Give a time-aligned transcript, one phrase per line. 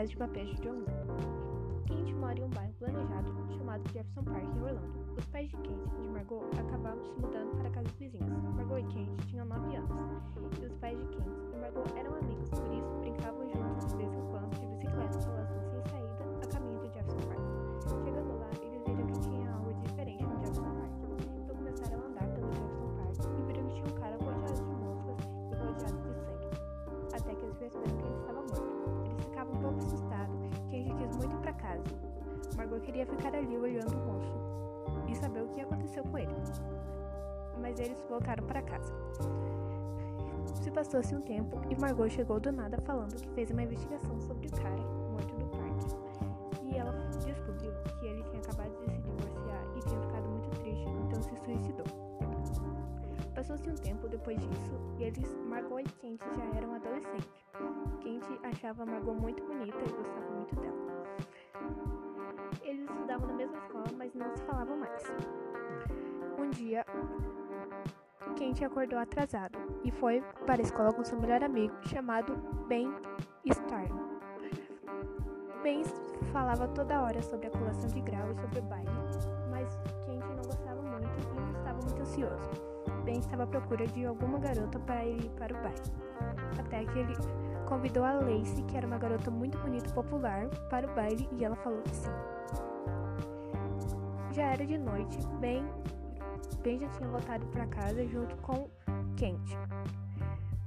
[0.00, 0.82] Peças de Papéis de John
[1.86, 5.14] Kent mora em um bairro planejado chamado Jefferson Park, em Orlando.
[5.18, 8.42] Os pais de Kent e de Margot acabaram se mudando para casas vizinhas.
[8.56, 9.90] Margot e Kent tinham 9 anos,
[10.58, 13.39] e os pais de Kent e Margot eram amigos, por isso brincavam
[35.90, 36.34] aconteceu com ele.
[37.60, 38.92] Mas eles voltaram para casa.
[40.62, 44.46] Se passou-se um tempo e Margot chegou do nada falando que fez uma investigação sobre
[44.46, 45.86] o cara morto no parque.
[46.62, 46.92] E ela
[47.24, 51.36] descobriu que ele tinha acabado de se divorciar e tinha ficado muito triste, então se
[51.36, 51.86] suicidou.
[53.34, 57.44] Passou-se um tempo depois disso e eles, Margot e Kent já eram adolescentes.
[58.00, 60.90] Kent achava Margot muito bonita e gostava muito dela.
[62.62, 65.02] Eles estudavam na mesma escola, mas não se falavam mais.
[66.50, 66.84] Um dia,
[68.34, 72.34] Kent acordou atrasado e foi para a escola com seu melhor amigo, chamado
[72.66, 72.92] Ben
[73.46, 73.88] Starr.
[75.62, 75.84] Ben
[76.32, 78.90] falava toda hora sobre a colação de grau e sobre o baile,
[79.48, 82.50] mas Kent não gostava muito e não estava muito ansioso.
[83.04, 87.14] Ben estava à procura de alguma garota para ir para o baile, até que ele
[87.68, 91.44] convidou a Lacey, que era uma garota muito bonita e popular, para o baile e
[91.44, 92.10] ela falou que sim.
[94.32, 95.64] Já era de noite, Ben,
[96.62, 98.68] ben já tinha voltado para casa junto com
[99.16, 99.56] Kent.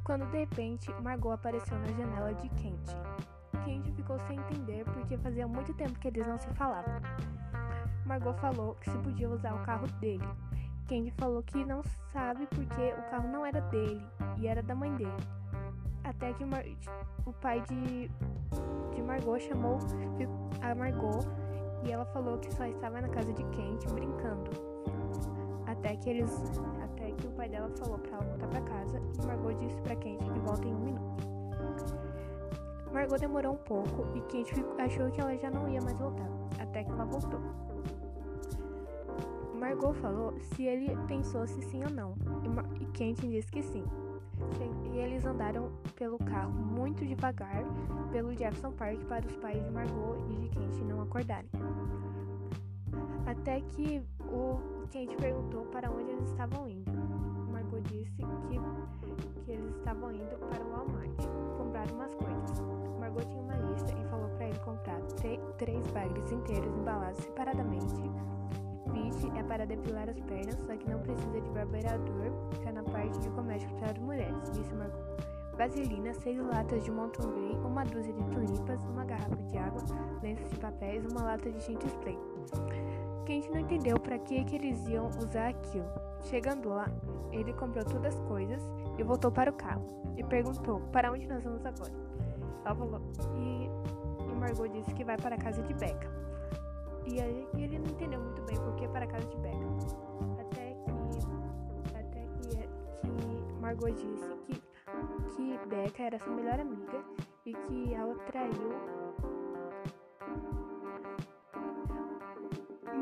[0.04, 2.98] Quando de repente Margot apareceu na janela de Kent.
[3.64, 6.94] Kent ficou sem entender porque fazia muito tempo que eles não se falavam.
[8.06, 10.28] Margot falou que se podia usar o carro dele.
[10.88, 14.06] Kent falou que não sabe porque o carro não era dele
[14.38, 15.12] e era da mãe dele.
[16.04, 16.66] Até que Mar
[17.26, 18.12] o pai de,
[18.94, 19.80] de Margot chamou
[20.62, 21.20] a Margot
[21.86, 24.33] e ela falou que só estava na casa de Kent brincando.
[25.94, 26.42] Até que eles,
[26.81, 29.96] até que o pai dela falou para ela voltar para casa e Margot disse para
[29.96, 31.24] Kent que volta em um minuto.
[32.92, 36.28] Margot demorou um pouco e Kent achou que ela já não ia mais voltar,
[36.59, 37.40] até que ela voltou.
[39.53, 42.16] Margot falou se ele pensou se sim ou não,
[42.82, 43.86] e Kent disse que sim.
[44.92, 47.64] E eles andaram pelo carro muito devagar
[48.12, 51.52] pelo Jefferson Park para os pais de Margot e de Kent não acordarem.
[53.26, 56.92] Até que o Kent perguntou para onde eles estavam indo.
[57.52, 62.62] Margot disse que, que eles estavam indo para o Walmart comprar umas coisas.
[63.00, 65.02] Margot tinha uma lista e falou para ele comprar
[65.58, 68.03] três bagres inteiros embalados separadamente
[68.94, 73.18] Vite é para depilar as pernas, só que não precisa de barbeador, fica na parte
[73.20, 75.03] de comércio para as mulheres, disse Margot.
[75.58, 79.82] Vaselina, seis latas de Mountain uma dúzia de tulipas, uma garrafa de água,
[80.22, 82.18] lenços de papéis, uma lata de tinta spray.
[83.23, 85.88] Kent não entendeu para que, que eles iam usar aquilo.
[86.22, 86.88] Chegando lá,
[87.31, 88.61] ele comprou todas as coisas
[88.97, 89.85] e voltou para o carro.
[90.17, 91.91] E perguntou, para onde nós vamos agora?
[92.66, 93.01] Ela falou,
[93.35, 93.69] e,
[94.23, 96.09] e Margot disse que vai para a casa de Becca.
[97.06, 99.57] E aí ele não entendeu muito bem por que para a casa de Becca.
[100.40, 101.97] Até que.
[101.97, 102.57] Até que,
[103.01, 104.61] que Margot disse que,
[105.35, 107.03] que Becca era sua melhor amiga
[107.45, 108.73] e que ela traiu.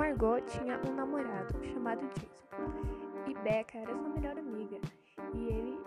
[0.01, 2.47] Margot tinha um namorado chamado Jason.
[3.27, 4.79] E Becca era sua melhor amiga.
[5.31, 5.79] E ele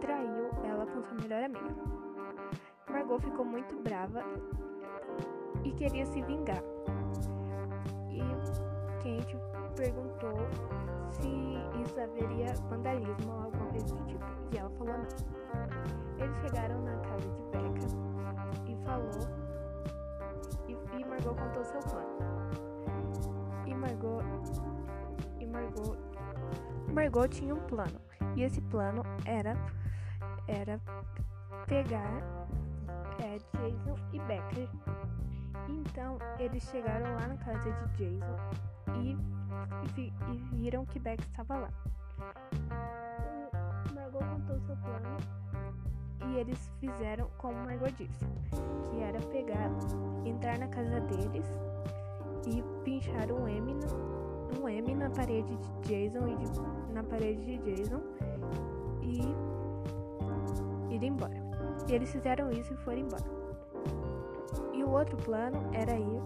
[0.00, 1.76] traiu ela com sua melhor amiga.
[2.88, 4.24] Margot ficou muito brava
[5.62, 6.60] e queria se vingar
[8.10, 8.20] e
[9.04, 9.36] Kent
[9.76, 10.34] perguntou
[11.12, 11.28] se
[11.80, 16.24] isso haveria vandalismo ou alguma coisa do tipo, e ela falou não.
[16.24, 17.86] Eles chegaram na casa de Becca
[18.66, 19.28] e falou,
[20.66, 22.09] e, e Margot contou seu plano.
[26.92, 28.00] Margot tinha um plano,
[28.36, 29.54] e esse plano era,
[30.48, 30.80] era
[31.66, 32.22] pegar
[33.20, 34.68] é, Jason e Becca
[35.68, 38.36] então eles chegaram lá na casa de Jason
[39.02, 39.16] e,
[40.00, 41.70] e, viram que Beck estava lá.
[43.94, 45.16] Margot contou seu plano
[46.26, 48.24] e eles fizeram como Margot disse,
[48.90, 49.70] que era pegar,
[50.24, 51.46] entrar na casa deles
[52.46, 53.74] e pinchar um M
[54.58, 58.00] um M na parede de Jason e de, na parede de Jason
[59.02, 61.34] e ir embora.
[61.88, 63.24] E eles fizeram isso e foram embora.
[64.72, 66.22] E o outro plano era ir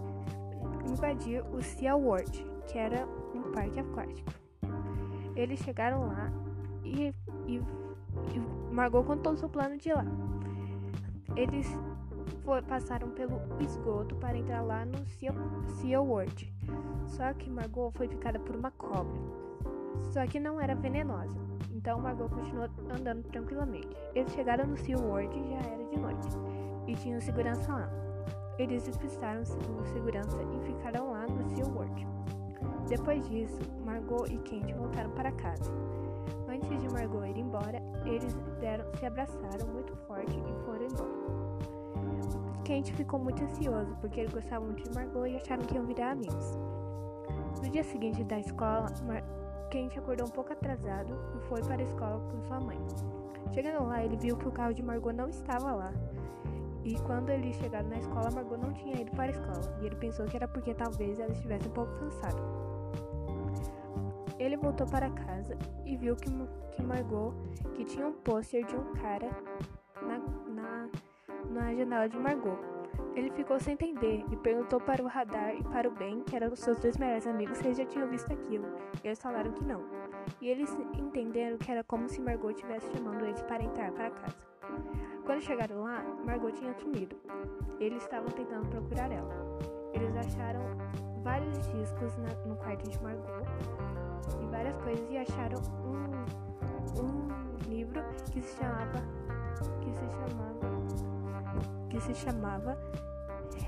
[0.89, 4.31] invadir o Sea World, que era um parque aquático.
[5.35, 6.31] Eles chegaram lá
[6.83, 7.13] e,
[7.47, 8.39] e, e
[8.71, 10.05] Margot contou o seu plano de lá.
[11.35, 11.67] Eles
[12.45, 16.53] foi, passaram pelo esgoto para entrar lá no Sea World.
[17.07, 19.19] Só que Margot foi picada por uma cobra.
[20.11, 21.37] Só que não era venenosa.
[21.73, 23.89] Então Margot continuou andando tranquilamente.
[24.13, 26.27] Eles chegaram no Sea World e já era de noite.
[26.87, 27.89] E tinha segurança lá.
[28.59, 32.07] Eles despistaram o segurança e ficaram lá no Sea World.
[32.87, 35.71] Depois disso, Margot e Kent voltaram para casa.
[36.47, 41.74] Antes de Margot ir embora, eles deram, se abraçaram muito forte e foram embora.
[42.65, 46.11] Kent ficou muito ansioso porque ele gostava muito de Margot e acharam que iam virar
[46.11, 46.57] amigos.
[47.63, 49.23] No dia seguinte da escola, Mar
[49.69, 52.77] Kent acordou um pouco atrasado e foi para a escola com sua mãe.
[53.53, 55.93] Chegando lá, ele viu que o carro de Margot não estava lá.
[56.83, 59.79] E quando eles chegaram na escola, Margot não tinha ido para a escola.
[59.81, 62.41] E ele pensou que era porque talvez ela estivesse um pouco cansada.
[64.39, 66.29] Ele voltou para casa e viu que,
[66.71, 67.33] que Margot
[67.75, 69.29] que tinha um pôster de um cara
[70.01, 70.19] na,
[70.53, 70.89] na,
[71.49, 72.57] na janela de Margot.
[73.15, 76.51] Ele ficou sem entender e perguntou para o Radar e para o Ben, que eram
[76.51, 78.65] os seus dois melhores amigos, se eles já tinham visto aquilo.
[79.03, 79.83] Eles falaram que não.
[80.41, 84.35] E eles entenderam que era como se Margot estivesse chamando eles para entrar para casa.
[85.25, 87.15] Quando chegaram lá, Margot tinha sumido.
[87.79, 89.33] Eles estavam tentando procurar ela.
[89.93, 90.61] Eles acharam
[91.23, 93.25] vários discos na, no quarto de Margot
[94.41, 99.03] e várias coisas e acharam um, um livro que se chamava
[99.81, 101.14] que se chamava
[101.89, 102.77] que se chamava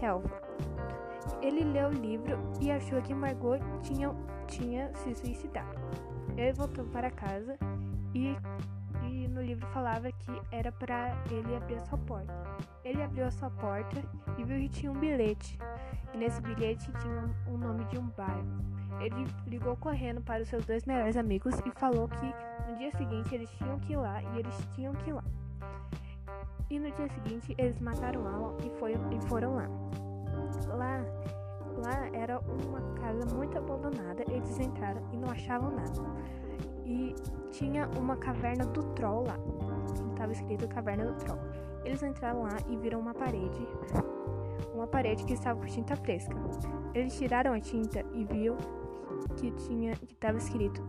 [0.01, 0.41] Helva.
[1.41, 4.13] Ele leu o livro e achou que Margot tinha,
[4.47, 5.79] tinha se suicidado.
[6.35, 7.57] Ele voltou para casa
[8.13, 8.35] e,
[9.03, 12.33] e no livro falava que era para ele abrir a sua porta.
[12.83, 14.01] Ele abriu a sua porta
[14.37, 15.57] e viu que tinha um bilhete.
[16.13, 18.77] E nesse bilhete tinha o um nome de um bairro.
[18.99, 22.25] Ele ligou correndo para os seus dois melhores amigos e falou que
[22.69, 25.23] no dia seguinte eles tinham que ir lá e eles tinham que ir lá.
[26.69, 29.69] E no dia seguinte eles mataram Alan e, foi, e foram lá.
[30.67, 31.05] Lá,
[31.77, 34.23] lá era uma casa muito abandonada.
[34.29, 36.01] Eles entraram e não achavam nada.
[36.85, 37.15] E
[37.51, 39.37] tinha uma caverna do troll lá.
[40.11, 41.39] Estava escrito caverna do troll.
[41.85, 43.67] Eles entraram lá e viram uma parede
[44.73, 46.35] uma parede que estava com tinta fresca.
[46.93, 48.55] Eles tiraram a tinta e viu
[49.35, 50.83] que tinha que estava escrito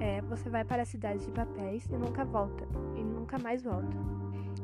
[0.00, 2.66] é, você vai para a cidade de papéis e nunca volta
[2.96, 3.96] e nunca mais volta.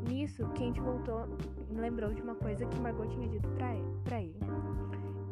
[0.08, 1.26] Nisso, Kent voltou
[1.70, 4.36] e lembrou de uma coisa que Margot tinha dito para ele, ele,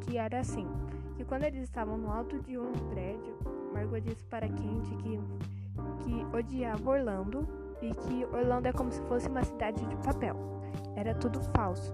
[0.00, 0.66] que era assim,
[1.16, 3.36] que quando eles estavam no alto de um prédio,
[3.72, 5.20] Margot disse para Kent que
[6.02, 7.46] que odiava Orlando
[7.80, 10.36] e que Orlando é como se fosse uma cidade de papel.
[10.94, 11.92] Era tudo falso.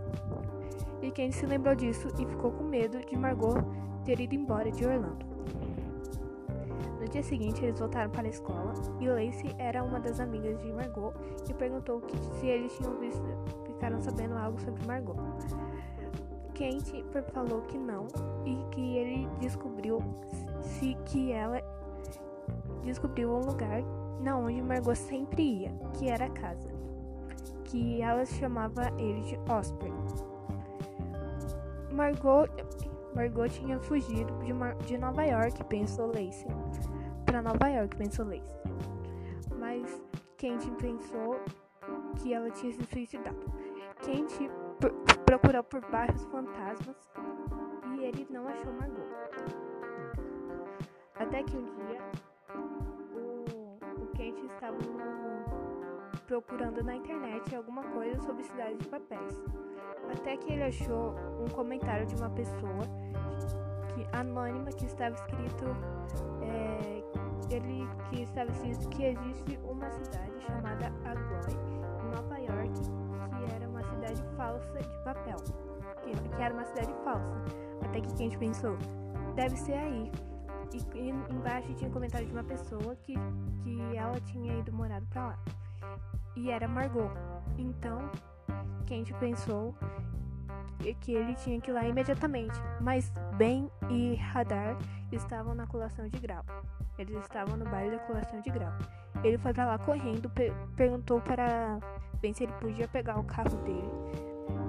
[1.00, 3.54] E Kent se lembrou disso e ficou com medo de Margot
[4.04, 5.37] ter ido embora de Orlando.
[7.08, 10.70] No dia seguinte, eles voltaram para a escola e Lacey era uma das amigas de
[10.70, 11.14] Margot
[11.48, 13.24] e perguntou que, se eles tinham visto,
[13.64, 15.16] ficaram sabendo algo sobre Margot.
[16.52, 17.02] Kent
[17.32, 18.08] falou que não
[18.44, 20.02] e que ele descobriu
[20.60, 21.62] se que ela
[22.84, 23.82] descobriu um lugar
[24.20, 26.68] na onde Margot sempre ia, que era a casa,
[27.64, 29.94] que ela chamava ele de Osprey.
[31.90, 32.46] Margot
[33.14, 34.52] Margot tinha fugido de,
[34.86, 36.46] de Nova York, pensou Lacey.
[37.28, 38.58] Para Nova York, pensou Lacey.
[39.58, 40.02] Mas
[40.38, 41.38] Kent pensou
[42.16, 43.36] que ela tinha se suicidado.
[44.02, 44.32] Kent
[44.80, 44.88] pr
[45.26, 46.96] procurou por bairros fantasmas
[47.92, 49.06] e ele não achou Margot.
[51.16, 52.00] Até que um dia
[53.14, 59.44] o, o Kent estava no, procurando na internet alguma coisa sobre cidade de papéis.
[60.10, 62.84] Até que ele achou um comentário de uma pessoa
[63.94, 65.66] que, anônima que estava escrito
[66.40, 66.97] é,
[67.50, 71.54] ele que escrito que existe uma cidade chamada Agloy
[72.02, 72.80] em Nova York
[73.36, 75.36] que era uma cidade falsa de papel
[76.04, 77.42] que, que era uma cidade falsa
[77.82, 78.76] até que a gente pensou
[79.38, 80.10] deve ser aí.
[80.74, 83.14] E, e embaixo tinha um comentário de uma pessoa que,
[83.62, 85.38] que ela tinha ido morado para lá.
[86.36, 87.10] E era Margot.
[87.56, 88.10] Então
[88.84, 89.74] Kent pensou
[90.78, 94.76] que ele tinha que ir lá imediatamente, mas Ben e Radar
[95.12, 96.44] estavam na colação de grau.
[96.98, 98.72] Eles estavam no baile da colação de grau.
[99.22, 101.78] Ele foi para lá correndo, per perguntou para
[102.20, 103.90] Ben se ele podia pegar o carro dele.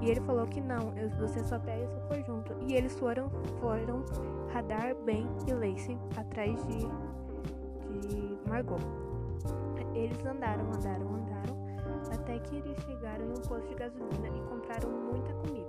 [0.01, 2.55] E ele falou que não, você só pega se eu for junto.
[2.67, 4.05] E eles foram, foram
[4.53, 6.79] Radar, Ben e Lacey atrás de,
[8.07, 8.79] de Margot.
[9.93, 11.69] Eles andaram, andaram, andaram
[12.13, 15.68] até que eles chegaram em um posto de gasolina e compraram muita comida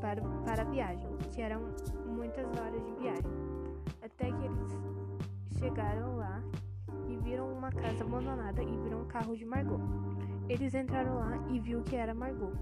[0.00, 1.60] para, para a viagem, que eram
[2.06, 3.30] muitas horas de viagem.
[4.02, 4.78] Até que eles
[5.58, 6.42] chegaram lá
[7.08, 9.80] e viram uma casa abandonada e viram um carro de Margot.
[10.48, 12.52] Eles entraram lá e viu que era Margot.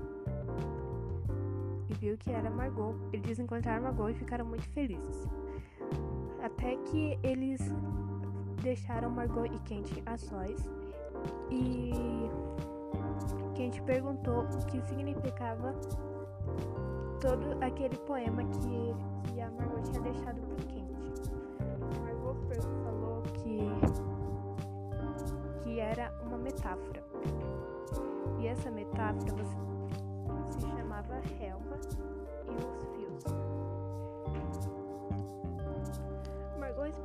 [1.89, 2.95] e viu que era Margot.
[3.13, 5.29] Eles encontraram Margot e ficaram muito felizes.
[6.43, 7.61] Até que eles
[8.63, 10.69] deixaram Margot e Kent a sós
[11.51, 11.93] e
[13.55, 15.75] Kent perguntou o que significava
[17.21, 18.95] todo aquele poema que,
[19.33, 21.31] que a Margot tinha deixado para Kent.
[22.03, 22.37] Margot
[22.85, 23.71] falou que,
[25.63, 27.03] que era uma metáfora.
[28.39, 29.45] E essa metáfora
[30.51, 31.79] se chamava relva
[32.49, 32.96] e os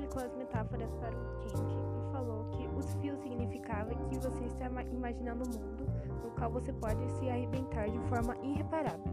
[0.01, 4.65] explicou as metáforas para o Kent e falou que os fios significavam que você está
[4.91, 5.85] imaginando um mundo
[6.23, 9.03] no qual você pode se arrebentar de forma irreparável.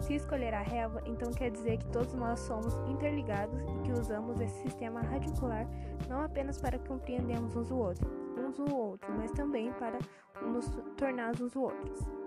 [0.00, 4.40] Se escolher a relva, então quer dizer que todos nós somos interligados e que usamos
[4.40, 5.66] esse sistema radicular
[6.08, 9.98] não apenas para compreendermos uns, outro, uns o outro, mas também para
[10.42, 12.17] nos tornar uns outros.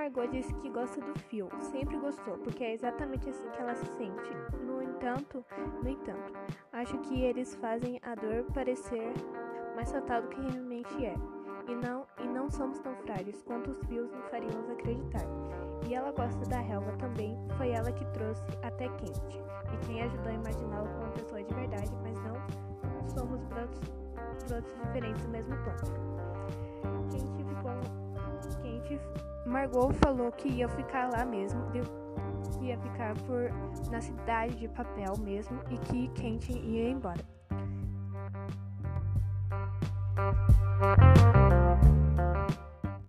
[0.00, 3.84] Margot disse que gosta do fio, sempre gostou, porque é exatamente assim que ela se
[3.98, 4.30] sente.
[4.64, 5.44] No entanto,
[5.82, 6.32] no entanto,
[6.72, 9.12] acho que eles fazem a dor parecer
[9.76, 11.12] mais fatal do que realmente é.
[11.68, 15.26] E não, e não somos tão frágeis quanto os fios nos fariam acreditar.
[15.86, 19.38] E ela gosta da relva também, foi ela que trouxe até quente,
[19.70, 23.80] e quem ajudou a imaginá-la como pessoa de verdade, mas não somos brotos,
[24.48, 27.10] brotos diferentes do mesmo plano.
[27.10, 28.00] Quente ficou.
[28.62, 29.29] Quente.
[29.50, 33.50] Margot falou que ia ficar lá mesmo, que ia ficar por
[33.90, 37.24] na cidade de papel mesmo e que Quente ia embora.